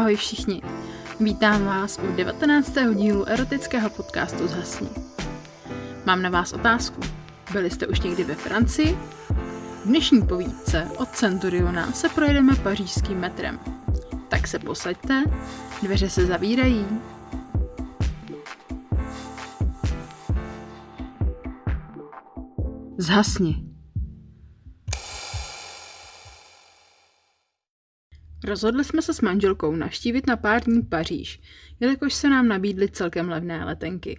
Ahoj 0.00 0.16
všichni, 0.16 0.62
vítám 1.20 1.64
vás 1.64 2.00
u 2.08 2.16
19. 2.16 2.72
dílu 2.94 3.28
erotického 3.28 3.90
podcastu 3.90 4.48
Zhasni. 4.48 4.88
Mám 6.06 6.22
na 6.22 6.30
vás 6.30 6.52
otázku. 6.52 7.00
Byli 7.52 7.70
jste 7.70 7.86
už 7.86 8.00
někdy 8.00 8.24
ve 8.24 8.34
Francii? 8.34 8.98
V 9.84 9.84
dnešní 9.84 10.22
povídce 10.22 10.88
od 10.96 11.08
Centuriona 11.08 11.92
se 11.92 12.08
projedeme 12.08 12.56
pařížským 12.56 13.18
metrem. 13.18 13.60
Tak 14.28 14.46
se 14.48 14.58
posaďte, 14.58 15.24
dveře 15.82 16.10
se 16.10 16.26
zavírají. 16.26 16.86
Zhasni. 22.98 23.69
Rozhodli 28.50 28.84
jsme 28.84 29.02
se 29.02 29.14
s 29.14 29.20
manželkou 29.20 29.76
navštívit 29.76 30.26
na 30.26 30.36
pár 30.36 30.64
dní 30.64 30.82
Paříž, 30.82 31.40
jelikož 31.80 32.14
se 32.14 32.28
nám 32.28 32.48
nabídly 32.48 32.88
celkem 32.88 33.28
levné 33.28 33.64
letenky. 33.64 34.18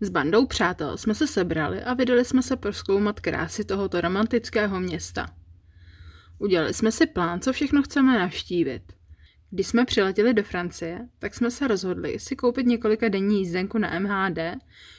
S 0.00 0.08
bandou 0.08 0.46
přátel 0.46 0.96
jsme 0.96 1.14
se 1.14 1.26
sebrali 1.26 1.82
a 1.82 1.94
vydali 1.94 2.24
jsme 2.24 2.42
se 2.42 2.56
proskoumat 2.56 3.20
krásy 3.20 3.64
tohoto 3.64 4.00
romantického 4.00 4.80
města. 4.80 5.26
Udělali 6.38 6.74
jsme 6.74 6.92
si 6.92 7.06
plán, 7.06 7.40
co 7.40 7.52
všechno 7.52 7.82
chceme 7.82 8.18
navštívit. 8.18 8.82
Když 9.50 9.66
jsme 9.66 9.84
přiletěli 9.84 10.34
do 10.34 10.42
Francie, 10.42 11.08
tak 11.18 11.34
jsme 11.34 11.50
se 11.50 11.68
rozhodli 11.68 12.18
si 12.18 12.36
koupit 12.36 12.66
několika 12.66 13.08
denní 13.08 13.38
jízdenku 13.38 13.78
na 13.78 13.98
MHD, 13.98 14.38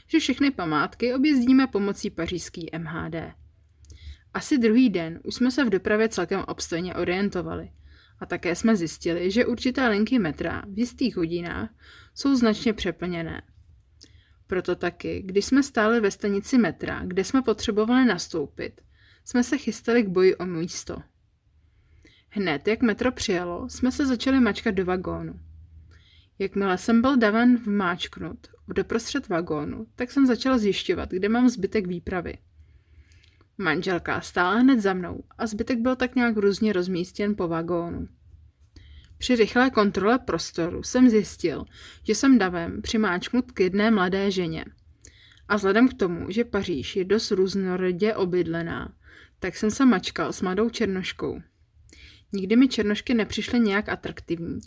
že 0.07 0.19
všechny 0.19 0.51
památky 0.51 1.13
objezdíme 1.13 1.67
pomocí 1.67 2.09
pařížský 2.09 2.69
MHD. 2.77 3.15
Asi 4.33 4.57
druhý 4.57 4.89
den 4.89 5.19
už 5.23 5.35
jsme 5.35 5.51
se 5.51 5.65
v 5.65 5.69
dopravě 5.69 6.09
celkem 6.09 6.39
obstojně 6.47 6.95
orientovali– 6.95 7.69
a 8.19 8.25
také 8.25 8.55
jsme 8.55 8.75
zjistili, 8.75 9.31
že 9.31 9.45
určité 9.45 9.87
linky 9.87 10.19
metra 10.19 10.63
v 10.67 10.79
jistých 10.79 11.17
hodinách 11.17 11.69
jsou 12.13 12.35
značně 12.35 12.73
přeplněné. 12.73 13.41
Proto 14.47 14.75
taky, 14.75 15.21
když 15.25 15.45
jsme 15.45 15.63
stáli 15.63 15.99
ve 15.99 16.11
stanici 16.11 16.57
metra, 16.57 17.01
kde 17.05 17.23
jsme 17.23 17.41
potřebovali 17.41 18.05
nastoupit, 18.05 18.81
jsme 19.25 19.43
se 19.43 19.57
chystali 19.57 20.03
k 20.03 20.07
boji 20.07 20.35
o 20.35 20.45
místo. 20.45 20.97
Hned, 22.29 22.67
jak 22.67 22.81
metro 22.81 23.11
přijelo, 23.11 23.69
jsme 23.69 23.91
se 23.91 24.05
začali 24.05 24.39
mačkat 24.39 24.75
do 24.75 24.85
vagónu. 24.85 25.39
Jakmile 26.39 26.77
jsem 26.77 27.01
byl 27.01 27.17
daven 27.17 27.57
vmáčknut 27.57 28.47
doprostřed 28.73 29.29
vagónu, 29.29 29.87
tak 29.95 30.11
jsem 30.11 30.25
začala 30.25 30.57
zjišťovat, 30.57 31.09
kde 31.11 31.29
mám 31.29 31.49
zbytek 31.49 31.87
výpravy. 31.87 32.37
Manželka 33.57 34.21
stála 34.21 34.55
hned 34.55 34.79
za 34.79 34.93
mnou 34.93 35.23
a 35.37 35.47
zbytek 35.47 35.79
byl 35.79 35.95
tak 35.95 36.15
nějak 36.15 36.37
různě 36.37 36.73
rozmístěn 36.73 37.35
po 37.35 37.47
vagónu. 37.47 38.07
Při 39.17 39.35
rychlé 39.35 39.69
kontrole 39.69 40.19
prostoru 40.19 40.83
jsem 40.83 41.09
zjistil, 41.09 41.65
že 42.03 42.15
jsem 42.15 42.37
davem 42.37 42.81
přimáčknut 42.81 43.51
k 43.51 43.59
jedné 43.59 43.91
mladé 43.91 44.31
ženě. 44.31 44.65
A 45.47 45.55
vzhledem 45.55 45.87
k 45.87 45.93
tomu, 45.93 46.31
že 46.31 46.43
Paříž 46.43 46.95
je 46.95 47.05
dost 47.05 47.31
různorodě 47.31 48.15
obydlená, 48.15 48.93
tak 49.39 49.55
jsem 49.55 49.71
se 49.71 49.85
mačkal 49.85 50.33
s 50.33 50.41
mladou 50.41 50.69
černoškou. 50.69 51.41
Nikdy 52.33 52.55
mi 52.55 52.67
černošky 52.67 53.13
nepřišly 53.13 53.59
nějak 53.59 53.89
atraktivní, 53.89 54.59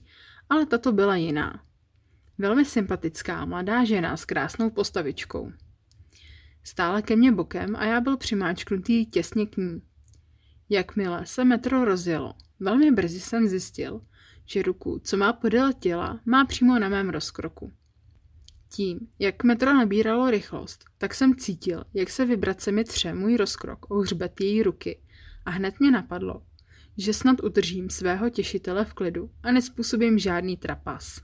ale 0.48 0.66
tato 0.66 0.92
byla 0.92 1.16
jiná. 1.16 1.62
Velmi 2.38 2.64
sympatická 2.64 3.44
mladá 3.44 3.84
žena 3.84 4.16
s 4.16 4.24
krásnou 4.24 4.70
postavičkou. 4.70 5.52
Stála 6.68 7.02
ke 7.02 7.16
mně 7.16 7.32
bokem 7.32 7.76
a 7.76 7.84
já 7.84 8.00
byl 8.00 8.16
přimáčknutý 8.16 9.06
těsně 9.06 9.46
k 9.46 9.56
ní. 9.56 9.82
Jakmile 10.68 11.26
se 11.26 11.44
metro 11.44 11.84
rozjelo, 11.84 12.34
velmi 12.60 12.90
brzy 12.90 13.20
jsem 13.20 13.48
zjistil, 13.48 14.00
že 14.46 14.62
ruku, 14.62 15.00
co 15.04 15.16
má 15.16 15.32
podél 15.32 15.72
těla, 15.72 16.20
má 16.26 16.44
přímo 16.44 16.78
na 16.78 16.88
mém 16.88 17.10
rozkroku. 17.10 17.72
Tím, 18.68 19.00
jak 19.18 19.44
metro 19.44 19.74
nabíralo 19.74 20.30
rychlost, 20.30 20.84
tak 20.98 21.14
jsem 21.14 21.36
cítil, 21.36 21.84
jak 21.94 22.10
se 22.10 22.72
mi 22.72 22.84
tře 22.84 23.14
můj 23.14 23.36
rozkrok 23.36 23.90
o 23.90 23.98
hřbet 23.98 24.40
její 24.40 24.62
ruky 24.62 25.00
a 25.44 25.50
hned 25.50 25.80
mě 25.80 25.90
napadlo, 25.90 26.42
že 26.96 27.14
snad 27.14 27.42
udržím 27.42 27.90
svého 27.90 28.30
těšitele 28.30 28.84
v 28.84 28.94
klidu 28.94 29.30
a 29.42 29.52
nespůsobím 29.52 30.18
žádný 30.18 30.56
trapas. 30.56 31.20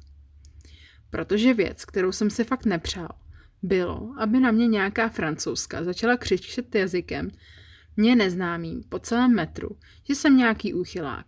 Protože 1.11 1.55
věc, 1.55 1.85
kterou 1.85 2.13
jsem 2.13 2.31
si 2.31 2.45
fakt 2.45 2.67
nepřál, 2.67 3.24
bylo, 3.65 4.15
aby 4.19 4.41
na 4.41 4.51
mě 4.51 4.69
nějaká 4.69 5.09
francouzska 5.09 5.85
začala 5.85 6.17
křičet 6.17 6.75
jazykem, 6.75 7.31
mě 7.97 8.17
neznámým 8.17 8.83
po 8.89 8.99
celém 8.99 9.35
metru, 9.35 9.79
že 10.09 10.15
jsem 10.15 10.37
nějaký 10.37 10.75
úchylák. 10.75 11.27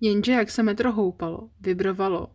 Jenže 0.00 0.32
jak 0.32 0.50
se 0.50 0.62
metro 0.62 0.92
houpalo, 0.92 1.50
vibrovalo, 1.60 2.32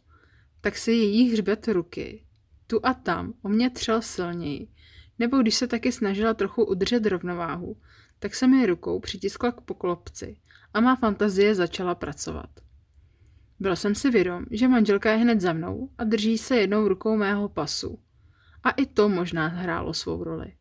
tak 0.62 0.78
si 0.78 0.92
její 0.92 1.32
hřbet 1.32 1.68
ruky 1.68 2.26
tu 2.68 2.80
a 2.84 2.94
tam 2.94 3.34
o 3.42 3.50
mě 3.50 3.70
třel 3.70 4.02
silněji, 4.02 4.68
nebo 5.20 5.38
když 5.38 5.56
se 5.56 5.68
taky 5.68 5.92
snažila 5.92 6.34
trochu 6.34 6.66
udržet 6.66 7.06
rovnováhu, 7.06 7.78
tak 8.20 8.36
se 8.36 8.48
mi 8.48 8.66
rukou 8.66 9.00
přitiskla 9.00 9.52
k 9.52 9.62
poklopci 9.62 10.38
a 10.74 10.82
má 10.82 10.96
fantazie 10.96 11.56
začala 11.56 11.96
pracovat. 11.96 12.50
Byl 13.60 13.76
jsem 13.76 13.96
si 13.96 14.10
vědom, 14.10 14.46
že 14.52 14.68
manželka 14.68 15.12
je 15.12 15.18
hned 15.18 15.42
za 15.42 15.54
mnou 15.54 15.90
a 15.98 16.04
drží 16.04 16.38
se 16.38 16.58
jednou 16.58 16.88
rukou 16.88 17.18
mého 17.18 17.50
pasu. 17.50 18.00
A 18.64 18.70
i 18.70 18.86
to 18.86 19.10
možná 19.10 19.48
hrálo 19.48 19.94
svou 19.94 20.24
roli. 20.24 20.54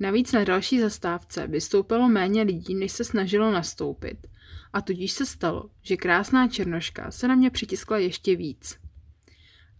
Navíc 0.00 0.32
na 0.32 0.44
další 0.44 0.80
zastávce 0.80 1.46
vystoupilo 1.46 2.08
méně 2.08 2.42
lidí, 2.42 2.74
než 2.74 2.92
se 2.92 3.04
snažilo 3.04 3.52
nastoupit. 3.52 4.26
A 4.72 4.80
tudíž 4.80 5.12
se 5.12 5.26
stalo, 5.26 5.70
že 5.82 5.96
krásná 5.96 6.48
černoška 6.48 7.10
se 7.10 7.28
na 7.28 7.34
mě 7.34 7.50
přitiskla 7.50 7.98
ještě 7.98 8.36
víc. 8.36 8.78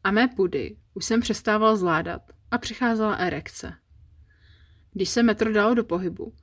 A 0.04 0.10
mé 0.10 0.28
pudy 0.28 0.76
už 0.94 1.04
jsem 1.04 1.20
přestával 1.20 1.76
zvládat 1.76 2.22
a 2.50 2.59
přicházela 2.59 3.15
erekce. 3.15 3.75
Když 4.93 5.09
se 5.09 5.22
metro 5.22 5.53
dalo 5.53 5.75
do 5.75 5.84
pohybu, 5.84 6.34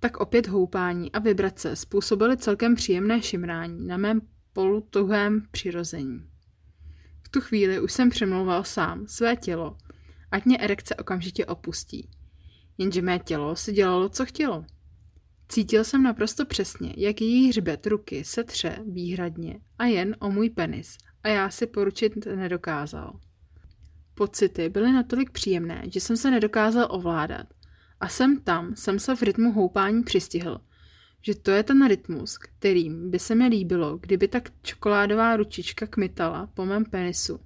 tak 0.00 0.16
opět 0.16 0.46
houpání 0.46 1.12
a 1.12 1.18
vibrace 1.18 1.76
způsobily 1.76 2.36
celkem 2.36 2.74
příjemné 2.74 3.22
šimrání 3.22 3.86
na 3.86 3.96
mém 3.96 4.20
polutuhém 4.52 5.46
přirození. 5.50 6.30
V 7.22 7.28
tu 7.28 7.40
chvíli 7.40 7.80
už 7.80 7.92
jsem 7.92 8.10
přemlouval 8.10 8.64
sám 8.64 9.06
své 9.06 9.36
tělo, 9.36 9.76
ať 10.36 10.44
mě 10.44 10.58
erekce 10.58 10.94
okamžitě 10.94 11.46
opustí. 11.46 12.08
Jenže 12.78 13.02
mé 13.02 13.18
tělo 13.18 13.56
si 13.56 13.72
dělalo, 13.72 14.08
co 14.08 14.26
chtělo. 14.26 14.64
Cítil 15.48 15.84
jsem 15.84 16.02
naprosto 16.02 16.46
přesně, 16.46 16.94
jak 16.96 17.20
její 17.20 17.48
hřbet 17.48 17.86
ruky 17.86 18.24
se 18.24 18.44
tře 18.44 18.78
výhradně 18.92 19.60
a 19.78 19.84
jen 19.84 20.16
o 20.20 20.30
můj 20.30 20.50
penis 20.50 20.98
a 21.22 21.28
já 21.28 21.50
si 21.50 21.66
poručit 21.66 22.26
nedokázal. 22.26 23.20
Pocity 24.14 24.68
byly 24.68 24.92
natolik 24.92 25.30
příjemné, 25.30 25.82
že 25.92 26.00
jsem 26.00 26.16
se 26.16 26.30
nedokázal 26.30 26.88
ovládat 26.90 27.46
a 28.00 28.08
sem 28.08 28.40
tam 28.40 28.76
jsem 28.76 28.98
se 28.98 29.16
v 29.16 29.22
rytmu 29.22 29.52
houpání 29.52 30.02
přistihl, 30.02 30.60
že 31.22 31.34
to 31.34 31.50
je 31.50 31.62
ten 31.62 31.88
rytmus, 31.88 32.38
kterým 32.38 33.10
by 33.10 33.18
se 33.18 33.34
mi 33.34 33.46
líbilo, 33.46 33.98
kdyby 33.98 34.28
tak 34.28 34.48
čokoládová 34.62 35.36
ručička 35.36 35.86
kmitala 35.86 36.46
po 36.54 36.66
mém 36.66 36.84
penisu. 36.84 37.45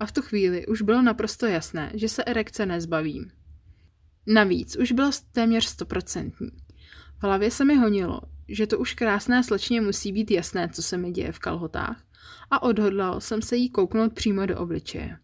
A 0.00 0.06
v 0.06 0.12
tu 0.12 0.22
chvíli 0.22 0.66
už 0.66 0.82
bylo 0.82 1.02
naprosto 1.02 1.46
jasné, 1.46 1.92
že 1.94 2.08
se 2.08 2.24
erekce 2.24 2.66
nezbavím. 2.66 3.30
Navíc 4.26 4.76
už 4.76 4.92
bylo 4.92 5.10
téměř 5.32 5.64
stoprocentní. 5.64 6.50
V 7.18 7.22
hlavě 7.22 7.50
se 7.50 7.64
mi 7.64 7.76
honilo, 7.76 8.20
že 8.48 8.66
to 8.66 8.78
už 8.78 8.94
krásné 8.94 9.44
slečně 9.44 9.80
musí 9.80 10.12
být 10.12 10.30
jasné, 10.30 10.68
co 10.68 10.82
se 10.82 10.96
mi 10.96 11.10
děje 11.10 11.32
v 11.32 11.38
kalhotách 11.38 12.04
a 12.50 12.62
odhodlal 12.62 13.20
jsem 13.20 13.42
se 13.42 13.56
jí 13.56 13.70
kouknout 13.70 14.12
přímo 14.12 14.46
do 14.46 14.58
obličeje. 14.58 15.18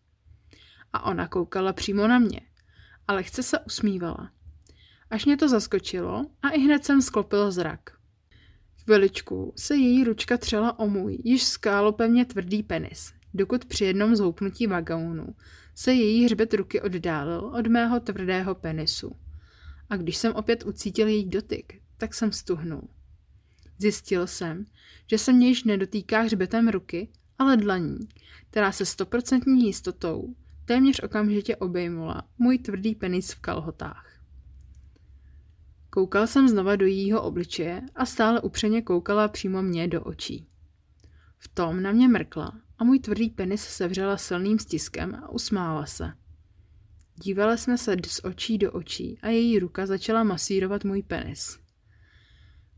A 0.93 1.05
ona 1.05 1.29
koukala 1.29 1.73
přímo 1.73 2.07
na 2.07 2.19
mě, 2.19 2.41
ale 3.09 3.23
chce 3.23 3.43
se 3.43 3.59
usmívala. 3.59 4.31
Až 5.11 5.25
mě 5.25 5.37
to 5.37 5.49
zaskočilo 5.49 6.27
a 6.43 6.49
i 6.49 6.61
hned 6.61 6.85
jsem 6.85 7.03
sklopil 7.03 7.51
zrak. 7.51 7.81
Chviličku 8.85 9.53
se 9.57 9.77
její 9.77 10.05
ručka 10.05 10.37
třela 10.37 10.79
o 10.79 10.89
můj, 10.89 11.19
již 11.25 11.45
skálo 11.45 11.93
pevně 11.93 12.25
tvrdý 12.25 12.63
penis, 12.63 13.13
dokud 13.37 13.65
při 13.65 13.85
jednom 13.85 14.17
zhoupnutí 14.17 14.67
vagónu 14.67 15.27
se 15.75 15.93
její 15.93 16.25
hřbet 16.25 16.55
ruky 16.55 16.81
oddálil 16.81 17.41
od 17.41 17.67
mého 17.67 18.01
tvrdého 18.01 18.55
penisu. 18.55 19.17
A 19.91 19.97
když 19.97 20.17
jsem 20.17 20.33
opět 20.33 20.67
ucítil 20.67 21.09
její 21.09 21.29
dotyk, 21.29 21.81
tak 21.97 22.15
jsem 22.15 22.33
stuhnul. 22.33 22.89
Zjistil 23.79 24.27
jsem, 24.27 24.65
že 25.07 25.19
se 25.19 25.33
mě 25.33 25.49
již 25.49 25.65
nedotýká 25.65 26.21
hřbetem 26.21 26.69
ruky, 26.69 27.09
ale 27.39 27.57
dlaní, 27.57 27.99
která 28.51 28.73
se 28.73 28.87
stoprocentní 28.87 29.67
jistotou 29.67 30.35
téměř 30.65 31.01
okamžitě 31.03 31.57
obejmula 31.57 32.23
můj 32.39 32.59
tvrdý 32.59 32.95
penis 32.95 33.33
v 33.33 33.41
kalhotách. 33.41 34.21
Koukal 35.91 36.27
jsem 36.27 36.49
znova 36.49 36.77
do 36.77 36.87
jejího 36.87 37.23
obličeje 37.23 37.83
a 37.95 38.07
stále 38.07 38.41
upřeně 38.41 38.83
koukala 38.83 39.29
přímo 39.29 39.63
mě 39.63 39.89
do 39.89 40.05
očí. 40.05 40.47
V 41.39 41.49
tom 41.49 41.83
na 41.83 41.93
mě 41.93 42.09
mrkla 42.09 42.53
a 42.79 42.85
můj 42.85 42.99
tvrdý 42.99 43.31
penis 43.31 43.63
sevřela 43.63 44.17
silným 44.17 44.59
stiskem 44.59 45.15
a 45.15 45.29
usmála 45.29 45.87
se. 45.87 46.13
Dívali 47.23 47.59
jsme 47.59 47.79
se 47.79 47.97
z 48.07 48.21
očí 48.25 48.59
do 48.59 48.73
očí 48.73 49.19
a 49.23 49.29
její 49.29 49.59
ruka 49.59 49.87
začala 49.87 50.25
masírovat 50.25 50.85
můj 50.85 51.03
penis. 51.03 51.59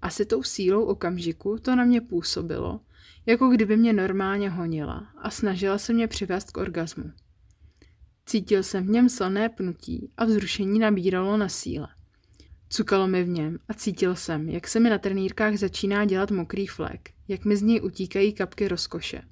Asi 0.02 0.24
tou 0.24 0.42
sílou 0.42 0.84
okamžiku 0.84 1.58
to 1.58 1.76
na 1.76 1.84
mě 1.84 2.00
působilo, 2.00 2.80
jako 3.26 3.48
kdyby 3.48 3.76
mě 3.76 3.92
normálně 3.92 4.50
honila 4.50 5.06
a 5.22 5.30
snažila 5.30 5.78
se 5.78 5.92
mě 5.92 6.08
přivést 6.08 6.50
k 6.50 6.56
orgazmu. 6.56 7.12
Cítil 8.26 8.62
jsem 8.62 8.86
v 8.86 8.90
něm 8.90 9.08
silné 9.08 9.48
pnutí 9.48 10.10
a 10.16 10.24
vzrušení 10.24 10.78
nabíralo 10.78 11.36
na 11.36 11.48
síle. 11.48 11.88
Cukalo 12.68 13.08
mi 13.08 13.24
v 13.24 13.28
něm 13.28 13.58
a 13.68 13.74
cítil 13.74 14.16
jsem, 14.16 14.48
jak 14.48 14.68
se 14.68 14.80
mi 14.80 14.90
na 14.90 14.98
trenýrkách 14.98 15.56
začíná 15.56 16.04
dělat 16.04 16.30
mokrý 16.30 16.66
flek, 16.66 17.10
jak 17.28 17.44
mi 17.44 17.56
z 17.56 17.62
něj 17.62 17.80
utíkají 17.82 18.32
kapky 18.32 18.68
rozkoše. 18.68 19.22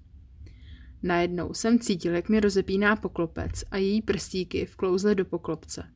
Najednou 1.06 1.54
jsem 1.54 1.78
cítil, 1.78 2.14
jak 2.14 2.28
mi 2.28 2.40
rozepíná 2.40 2.96
poklopec 2.96 3.64
a 3.70 3.76
její 3.76 4.02
prstíky 4.02 4.66
vklouzly 4.66 5.14
do 5.14 5.24
poklopce. 5.24 5.92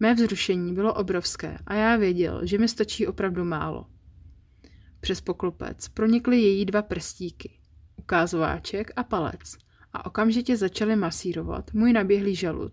Mé 0.00 0.14
vzrušení 0.14 0.74
bylo 0.74 0.94
obrovské 0.94 1.58
a 1.66 1.74
já 1.74 1.96
věděl, 1.96 2.40
že 2.46 2.58
mi 2.58 2.68
stačí 2.68 3.06
opravdu 3.06 3.44
málo. 3.44 3.86
Přes 5.00 5.20
poklopec 5.20 5.88
pronikly 5.88 6.40
její 6.40 6.64
dva 6.64 6.82
prstíky, 6.82 7.58
ukázováček 7.96 8.90
a 8.96 9.04
palec 9.04 9.56
a 9.92 10.06
okamžitě 10.06 10.56
začaly 10.56 10.96
masírovat 10.96 11.72
můj 11.72 11.92
naběhlý 11.92 12.34
žalud. 12.34 12.72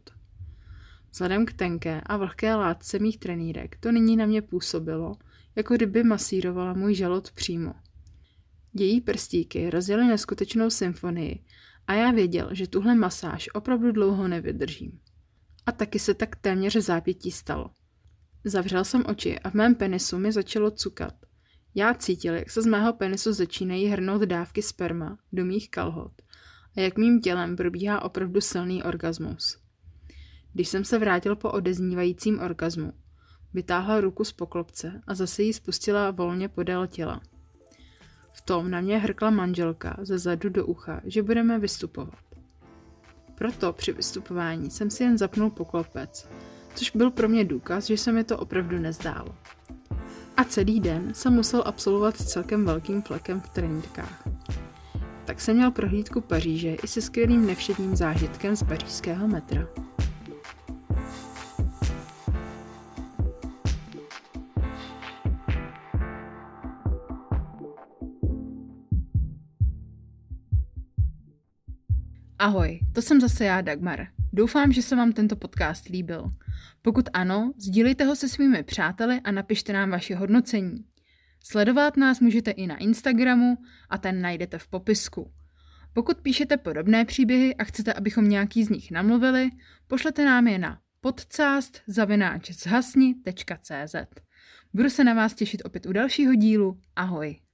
Vzhledem 1.12 1.45
k 1.45 1.53
tenké 1.53 2.01
a 2.01 2.18
vlhké 2.18 2.56
látce 2.56 3.00
mých 3.00 3.18
trenýrek 3.18 3.77
to 3.80 3.92
nyní 3.92 4.15
na 4.15 4.25
mě 4.25 4.42
působilo, 4.42 5.15
jako 5.56 5.75
kdyby 5.75 6.03
masírovala 6.03 6.74
můj 6.74 6.95
žalud 6.95 7.31
přímo. 7.31 7.74
Její 8.77 9.01
prstíky 9.01 9.69
rozjely 9.69 10.07
neskutečnou 10.07 10.69
symfonii 10.69 11.44
a 11.88 11.94
já 11.94 12.12
věděl, 12.12 12.50
že 12.51 12.68
tuhle 12.68 12.95
masáž 12.95 13.50
opravdu 13.54 13.92
dlouho 13.92 14.27
nevydržím. 14.27 15.00
A 15.66 15.72
taky 15.72 16.00
se 16.00 16.13
tak 16.13 16.36
téměř 16.36 16.75
zápětí 16.75 17.31
stalo. 17.31 17.69
Zavřel 18.44 18.83
jsem 18.83 19.04
oči 19.07 19.39
a 19.39 19.50
v 19.50 19.54
mém 19.54 19.75
penisu 19.75 20.18
mi 20.18 20.31
začalo 20.31 20.72
cukat. 20.72 21.13
Já 21.75 21.94
cítil, 21.94 22.33
jak 22.33 22.50
se 22.50 22.62
z 22.62 22.66
mého 22.66 22.94
penisu 22.94 23.33
začínají 23.33 23.86
hrnout 23.86 24.22
dávky 24.22 24.62
sperma 24.62 25.18
do 25.33 25.45
mých 25.45 25.69
kalhot 25.69 26.21
a 26.78 26.81
jak 26.81 26.98
mým 26.98 27.21
tělem 27.21 27.56
probíhá 27.56 28.01
opravdu 28.01 28.42
silný 28.42 28.83
orgasmus. 28.83 29.57
Když 30.54 30.68
jsem 30.68 30.86
se 30.86 31.00
vrátil 31.00 31.36
po 31.36 31.51
odeznívajícím 31.51 32.39
orgazmu, 32.39 32.94
vytáhla 33.54 34.01
ruku 34.01 34.24
z 34.24 34.31
poklopce 34.31 35.01
a 35.07 35.16
zase 35.16 35.44
ji 35.44 35.54
spustila 35.54 36.12
volně 36.12 36.50
podél 36.50 36.88
těla. 36.88 37.21
V 38.36 38.42
tom 38.42 38.72
na 38.72 38.82
mě 38.82 38.98
hrkla 38.98 39.30
manželka 39.30 39.98
ze 40.02 40.18
zadu 40.18 40.50
do 40.50 40.66
ucha, 40.66 41.02
že 41.06 41.24
budeme 41.24 41.60
vystupovat. 41.60 42.20
Proto 43.36 43.74
při 43.74 43.92
vystupování 43.92 44.72
jsem 44.72 44.90
si 44.90 45.04
jen 45.04 45.18
zapnul 45.18 45.50
poklopec, 45.50 46.30
což 46.76 46.92
byl 46.92 47.12
pro 47.12 47.30
mě 47.30 47.46
důkaz, 47.46 47.86
že 47.86 47.98
se 47.98 48.12
mi 48.12 48.24
to 48.24 48.38
opravdu 48.38 48.80
nezdálo. 48.80 49.36
A 50.38 50.44
celý 50.44 50.80
den 50.80 51.14
jsem 51.14 51.34
musel 51.34 51.64
absolvovat 51.66 52.18
s 52.18 52.26
celkem 52.26 52.66
velkým 52.66 53.02
flekem 53.02 53.42
v 53.42 53.50
trenýrkách. 53.50 54.28
Tak 55.26 55.42
jsem 55.42 55.56
měl 55.56 55.72
prohlídku 55.72 56.22
Paříže 56.22 56.76
i 56.76 56.88
se 56.88 57.02
skvělým 57.02 57.46
nevšedním 57.46 57.96
zážitkem 57.96 58.56
z 58.56 58.64
pařížského 58.64 59.28
metra. 59.28 59.68
Ahoj, 72.40 72.80
to 72.94 73.02
jsem 73.02 73.22
zase 73.22 73.46
já, 73.46 73.62
Dagmar. 73.62 74.08
Doufám, 74.34 74.72
že 74.72 74.82
se 74.82 74.96
vám 74.96 75.12
tento 75.12 75.36
podcast 75.36 75.88
líbil. 75.88 76.32
Pokud 76.82 77.10
ano, 77.14 77.54
sdílejte 77.58 78.04
ho 78.04 78.16
se 78.16 78.30
svými 78.30 78.64
přáteli 78.64 79.22
a 79.24 79.32
napište 79.32 79.74
nám 79.74 79.90
vaše 79.90 80.16
hodnocení. 80.16 80.86
Sledovat 81.44 81.98
nás 81.98 82.20
můžete 82.20 82.52
i 82.52 82.68
na 82.68 82.78
Instagramu 82.78 83.58
a 83.90 83.98
ten 83.98 84.22
najdete 84.22 84.58
v 84.58 84.68
popisku. 84.68 85.32
Pokud 85.94 86.22
píšete 86.22 86.58
podobné 86.58 87.06
příběhy 87.06 87.56
a 87.56 87.64
chcete, 87.64 87.94
abychom 87.94 88.30
nějaký 88.30 88.64
z 88.64 88.70
nich 88.70 88.92
namluvili, 88.92 89.50
pošlete 89.88 90.26
nám 90.26 90.48
je 90.48 90.60
na 90.60 90.80
podcast.zhasni.cz 91.02 93.96
Budu 94.74 94.90
se 94.90 95.04
na 95.04 95.14
vás 95.14 95.34
těšit 95.34 95.62
opět 95.66 95.86
u 95.86 95.94
dalšího 95.94 96.36
dílu. 96.36 96.80
Ahoj! 96.96 97.44